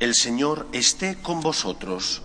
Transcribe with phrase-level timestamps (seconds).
[0.00, 2.22] El Señor esté con vosotros.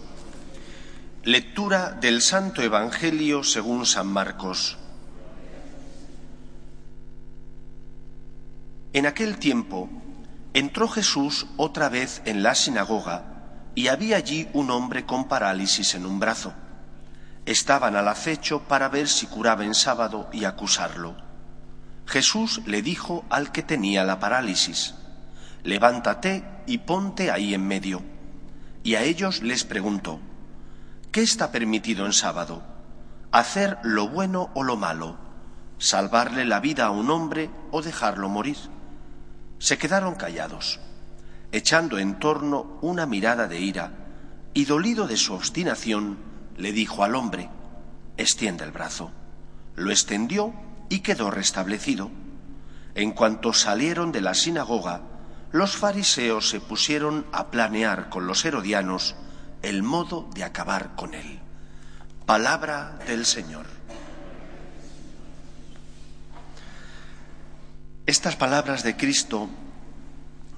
[1.26, 4.78] Lectura del Santo Evangelio según San Marcos.
[8.94, 9.90] En aquel tiempo
[10.54, 13.26] entró Jesús otra vez en la sinagoga
[13.76, 16.54] y había allí un hombre con parálisis en un brazo.
[17.46, 21.18] Estaban al acecho para ver si curaba en sábado y acusarlo.
[22.06, 24.96] Jesús le dijo al que tenía la parálisis,
[25.66, 28.02] levántate y ponte ahí en medio.
[28.84, 30.20] Y a ellos les preguntó,
[31.12, 32.64] ¿qué está permitido en sábado?
[33.32, 35.18] ¿Hacer lo bueno o lo malo?
[35.80, 38.58] ¿Salvarle la vida a un hombre o dejarlo morir?
[39.58, 40.80] Se quedaron callados,
[41.52, 43.92] echando en torno una mirada de ira,
[44.54, 46.18] y dolido de su obstinación,
[46.56, 47.50] le dijo al hombre,
[48.18, 49.12] extiende el brazo.
[49.76, 50.54] Lo extendió
[50.88, 52.10] y quedó restablecido.
[52.94, 55.02] En cuanto salieron de la sinagoga,
[55.56, 59.16] los fariseos se pusieron a planear con los herodianos
[59.62, 61.40] el modo de acabar con él.
[62.26, 63.66] Palabra del Señor.
[68.06, 69.50] Estas palabras de Cristo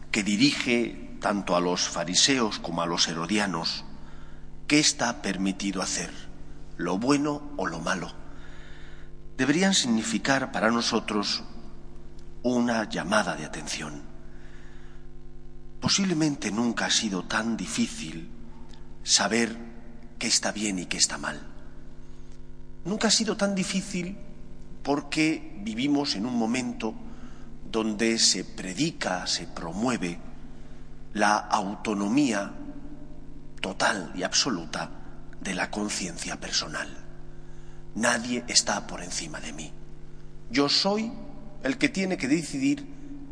[0.09, 3.85] que dirige tanto a los fariseos como a los herodianos,
[4.65, 6.09] ¿qué está permitido hacer?
[6.75, 8.11] ¿Lo bueno o lo malo?
[9.37, 11.43] Deberían significar para nosotros
[12.41, 14.16] una llamada de atención.
[15.79, 18.29] Posiblemente nunca ha sido tan difícil
[19.03, 19.55] saber
[20.17, 21.39] qué está bien y qué está mal.
[22.85, 24.17] Nunca ha sido tan difícil
[24.83, 26.93] porque vivimos en un momento
[27.69, 30.17] donde se predica, se promueve
[31.13, 32.53] la autonomía
[33.61, 34.89] total y absoluta
[35.41, 36.89] de la conciencia personal.
[37.95, 39.71] Nadie está por encima de mí.
[40.49, 41.11] Yo soy
[41.63, 42.87] el que tiene que decidir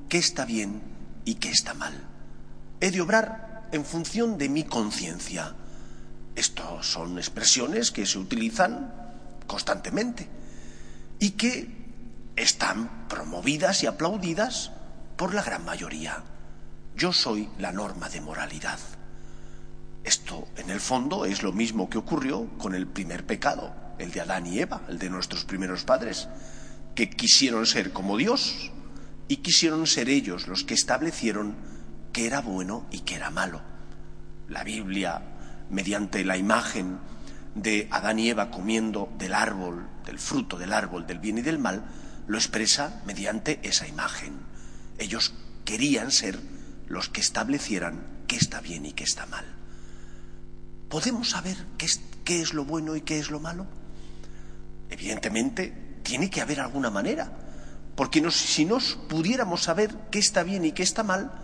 [0.09, 0.81] qué está bien
[1.24, 1.94] y qué está mal.
[2.81, 5.56] He de obrar en función de mi conciencia.
[6.36, 8.94] Estas son expresiones que se utilizan
[9.47, 10.28] constantemente
[11.19, 11.69] y que
[12.35, 14.72] están promovidas y aplaudidas
[15.16, 16.24] por la gran mayoría.
[16.96, 18.80] Yo soy la norma de moralidad.
[20.03, 24.22] Esto, en el fondo, es lo mismo que ocurrió con el primer pecado, el de
[24.22, 26.28] Adán y Eva, el de nuestros primeros padres,
[26.94, 28.72] que quisieron ser como Dios
[29.28, 31.56] y quisieron ser ellos los que establecieron
[32.16, 33.62] qué era bueno y qué era malo.
[34.48, 35.22] La Biblia,
[35.70, 36.98] mediante la imagen
[37.56, 41.59] de Adán y Eva comiendo del árbol, del fruto del árbol del bien y del
[41.59, 41.84] mal,
[42.26, 44.31] lo expresa mediante esa imagen.
[44.98, 45.34] Ellos
[45.66, 46.40] querían ser
[46.88, 49.44] los que establecieran qué está bien y qué está mal.
[50.88, 53.68] ¿Podemos saber qué es, qué es lo bueno y qué es lo malo?
[54.90, 57.30] Evidentemente, tiene que haber alguna manera,
[57.97, 61.42] porque si nos pudiéramos saber qué está bien y qué está mal,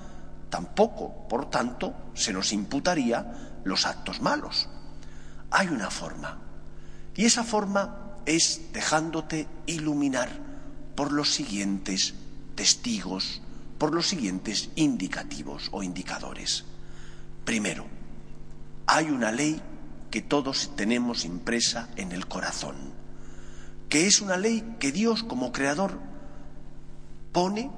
[0.52, 4.70] tampoco, por tanto, se nos imputaría los actos malos.
[5.50, 6.38] Hay una forma,
[7.16, 10.30] y esa forma es dejándote iluminar
[10.96, 12.14] por los siguientes
[12.54, 13.42] testigos,
[13.80, 16.66] por los siguientes indicativos o indicadores.
[17.46, 17.86] Primero,
[18.86, 19.60] hay una ley
[20.12, 22.76] que todos tenemos impresa en el corazón,
[23.90, 25.98] que es una ley que Dios como creador
[27.32, 27.72] pone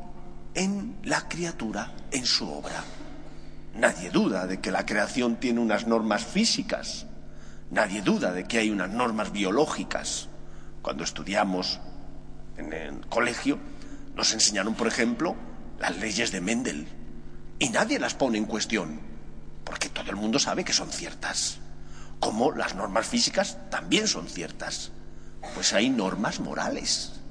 [0.55, 2.83] en la criatura, en su obra.
[3.75, 7.07] Nadie duda de que la creación tiene unas normas físicas,
[7.71, 10.29] nadie duda de que hay unas normas biológicas.
[10.81, 11.79] Cuando estudiamos
[12.57, 13.57] en el colegio,
[14.15, 15.35] nos enseñaron, por ejemplo,
[15.79, 16.87] las leyes de Mendel.
[17.57, 18.99] Y nadie las pone en cuestión,
[19.63, 21.59] porque todo el mundo sabe que son ciertas.
[22.19, 24.91] Como las normas físicas también son ciertas.
[25.55, 27.22] Pues hay normas morales.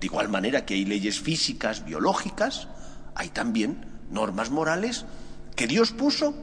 [0.00, 2.68] De igual manera que hay leyes físicas, biológicas,
[3.14, 5.04] hay también normas morales
[5.56, 6.34] que Dios puso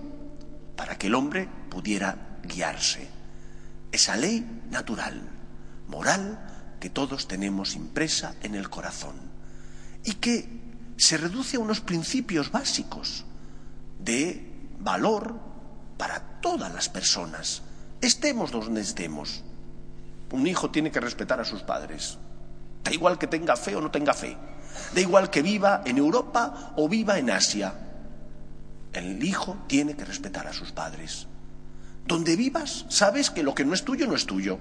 [0.76, 3.08] para que el hombre pudiera guiarse.
[3.92, 5.22] Esa ley natural,
[5.88, 9.16] moral, que todos tenemos impresa en el corazón
[10.04, 10.50] y que
[10.98, 13.26] se reduce a unos principios básicos
[14.00, 15.40] de valor
[15.98, 17.64] para todas las personas,
[18.02, 19.44] estemos donde estemos.
[20.32, 22.18] Un hijo tiene que respetar a sus padres,
[22.86, 24.38] da igual que tenga fe o no tenga fe,
[24.94, 27.74] da igual que viva en Europa o viva en Asia.
[28.94, 31.28] el hijo tiene que respetar a sus padres.
[32.06, 34.58] Donde vivas, sabes que lo que no es tuyo no es tuyo.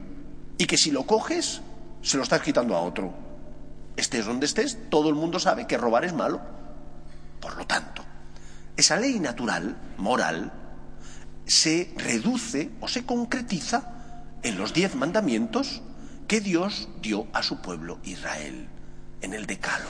[0.59, 1.61] Y que si lo coges,
[2.03, 3.15] se lo estás quitando a otro.
[3.97, 6.41] Estés donde estés, todo el mundo sabe que robar es malo.
[7.41, 8.03] Por lo tanto,
[8.77, 10.53] esa ley natural, moral,
[11.47, 13.93] se reduce o se concretiza
[14.43, 15.83] en los diez mandamientos
[16.27, 18.69] que Dios dio a su pueblo Israel,
[19.21, 19.89] en el decalo.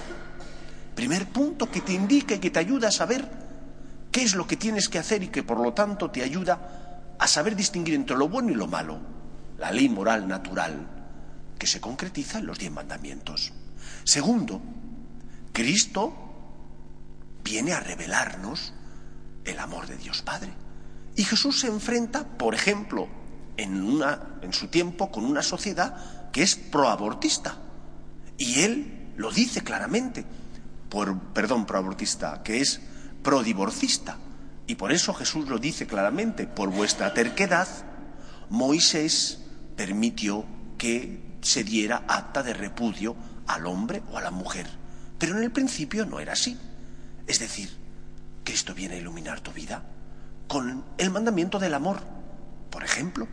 [0.94, 3.28] Primer punto que te indica y que te ayuda a saber
[4.12, 7.26] qué es lo que tienes que hacer y que por lo tanto te ayuda a
[7.26, 8.98] saber distinguir entre lo bueno y lo malo,
[9.58, 10.86] la ley moral natural
[11.58, 13.52] que se concretiza en los diez mandamientos.
[14.04, 14.60] Segundo,
[15.52, 16.12] Cristo
[17.42, 18.72] viene a revelarnos
[19.44, 20.52] el amor de Dios Padre.
[21.16, 23.08] Y Jesús se enfrenta, por ejemplo,
[23.56, 25.96] en, su tiempo con una sociedad
[26.34, 27.56] que es proabortista.
[28.36, 30.26] Y él lo dice claramente,
[30.90, 32.80] por, perdón, proabortista, que es
[33.22, 34.18] prodivorcista.
[34.66, 37.68] Y por eso Jesús lo dice claramente, por vuestra terquedad,
[38.50, 39.42] Moisés
[39.76, 40.44] permitió
[40.76, 43.14] que se diera acta de repudio
[43.46, 44.66] al hombre o a la mujer.
[45.18, 46.58] Pero en el principio no era así.
[47.28, 47.70] Es decir,
[48.42, 49.84] Cristo viene a iluminar tu vida
[50.48, 52.00] con el mandamiento del amor.
[52.70, 53.28] Por ejemplo,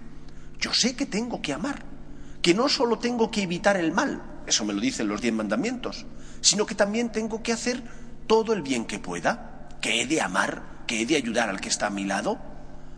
[0.59, 1.90] yo sé que tengo que amar,
[2.41, 6.05] que no solo tengo que evitar el mal, eso me lo dicen los diez mandamientos,
[6.41, 7.83] sino que también tengo que hacer
[8.27, 11.69] todo el bien que pueda, que he de amar, que he de ayudar al que
[11.69, 12.39] está a mi lado.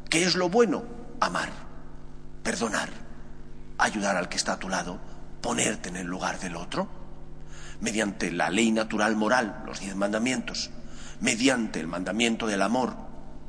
[0.10, 0.84] ¿Qué es lo bueno?
[1.20, 1.50] Amar,
[2.44, 2.90] perdonar,
[3.78, 5.00] ayudar al que está a tu lado,
[5.42, 6.88] ponerte en el lugar del otro,
[7.82, 10.72] mediante la ley natural moral, los diez mandamientos,
[11.20, 12.96] mediante el mandamiento del amor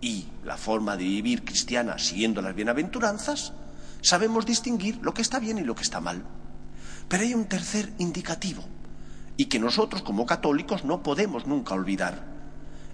[0.00, 3.52] y la forma de vivir cristiana siguiendo las bienaventuranzas,
[4.04, 6.24] sabemos distinguir lo que está bien y lo que está mal.
[7.08, 8.62] Pero hay un tercer indicativo,
[9.36, 12.22] y que nosotros como católicos no podemos nunca olvidar,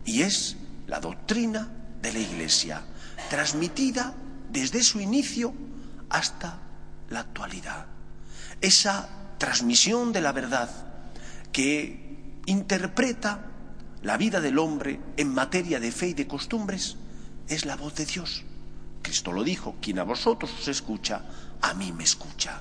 [0.05, 1.69] y es la doctrina
[2.01, 2.83] de la Iglesia,
[3.29, 4.15] transmitida
[4.51, 5.53] desde su inicio
[6.09, 6.59] hasta
[7.11, 7.87] la actualidad.
[8.61, 9.09] Esa
[9.39, 10.71] transmisión de la verdad
[11.53, 13.47] que interpreta
[14.03, 16.97] la vida del hombre en materia de fe y de costumbres
[17.49, 18.45] es la voz de Dios.
[19.03, 21.25] Cristo lo dijo, quien a vosotros os escucha,
[21.61, 22.61] a mí me escucha.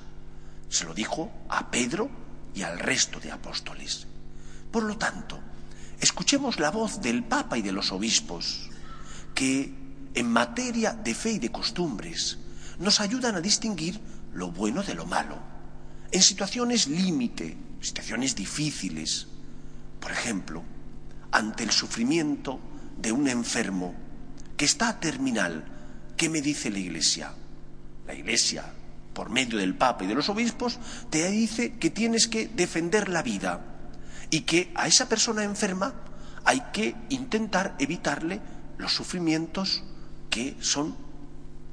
[0.69, 2.09] Se lo dijo a Pedro
[2.53, 4.07] y al resto de apóstoles.
[4.71, 5.39] Por lo tanto,
[5.99, 8.69] escuchemos la voz del Papa y de los obispos,
[9.33, 9.73] que
[10.13, 12.37] en materia de fe y de costumbres
[12.79, 13.99] nos ayudan a distinguir
[14.33, 15.37] lo bueno de lo malo.
[16.11, 19.27] En situaciones límite, situaciones difíciles,
[19.99, 20.63] por ejemplo,
[21.31, 22.59] ante el sufrimiento
[22.97, 23.93] de un enfermo
[24.57, 25.63] que está terminal,
[26.19, 27.31] ¿qué me dice la Iglesia?
[28.05, 28.65] La Iglesia,
[29.13, 30.77] por medio del Papa y de los obispos,
[31.09, 33.61] te dice que tienes que defender la vida
[34.29, 35.93] y que a esa persona enferma
[36.43, 38.41] hay que intentar evitarle
[38.77, 39.81] los sufrimientos
[40.29, 40.97] que son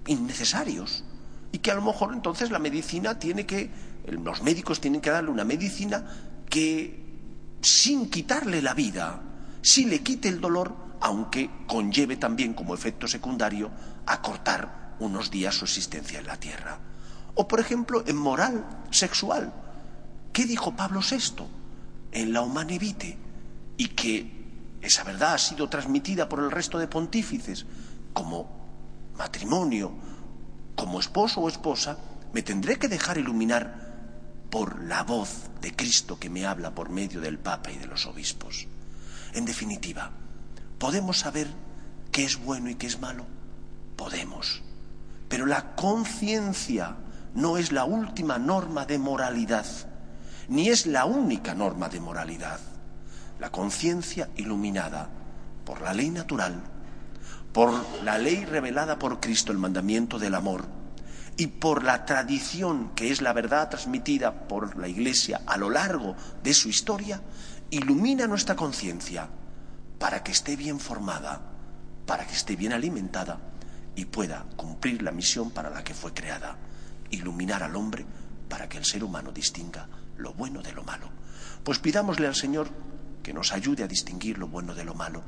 [0.07, 1.03] innecesarios
[1.51, 3.71] y que a lo mejor entonces la medicina tiene que,
[4.07, 6.07] los médicos tienen que darle una medicina
[6.49, 7.05] que
[7.63, 9.21] sin quitarle la vida,
[9.61, 13.71] si le quite el dolor, aunque conlleve también como efecto secundario
[14.07, 16.79] acortar unos días su existencia en la tierra.
[17.35, 19.53] O, por ejemplo, en moral sexual.
[20.33, 21.45] ¿Qué dijo Pablo VI
[22.13, 23.19] en la Humanevite?
[23.77, 24.37] Y que
[24.81, 27.67] esa verdad ha sido transmitida por el resto de pontífices
[28.13, 28.49] como
[29.19, 29.93] matrimonio,
[30.75, 31.99] como esposo o esposa,
[32.33, 33.87] me tendré que dejar iluminar
[34.51, 38.07] por la voz de Cristo que me habla por medio del Papa y de los
[38.07, 38.67] obispos.
[39.35, 40.11] En definitiva,
[40.79, 41.49] ¿podemos saber
[42.13, 43.27] qué es bueno y qué es malo?
[43.97, 44.63] Podemos.
[45.29, 46.97] Pero la conciencia
[47.35, 49.67] no es la última norma de moralidad,
[50.49, 52.61] ni es la única norma de moralidad.
[53.41, 55.09] La conciencia iluminada
[55.65, 56.63] por la ley natural,
[57.53, 57.73] por
[58.05, 60.65] la ley revelada por Cristo, el mandamiento del amor,
[61.37, 66.17] y por la tradición que es la verdad transmitida por la Iglesia a lo largo
[66.43, 67.21] de su historia,
[67.71, 69.29] ilumina nuestra conciencia
[69.99, 71.41] para que esté bien formada,
[72.07, 73.39] para que esté bien alimentada
[73.95, 76.57] y pueda cumplir la misión para la que fue creada,
[77.11, 78.05] iluminar al hombre
[78.49, 79.89] para que el ser humano distinga
[80.19, 81.09] lo bueno de lo malo.
[81.65, 82.69] Pues pidámosle al Señor
[83.23, 85.23] que nos ayude a distinguir lo bueno de lo malo,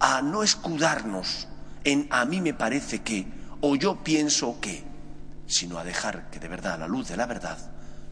[0.00, 1.48] a no escudarnos
[1.84, 3.26] en a mí me parece que
[3.60, 4.84] o yo pienso que,
[5.46, 7.58] sino a dejar que de verdad la luz de la verdad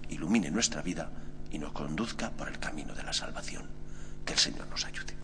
[0.09, 1.11] ilumine nuestra vida
[1.51, 3.69] y nos conduzca por el camino de la salvación.
[4.25, 5.24] Que el Señor nos ayude.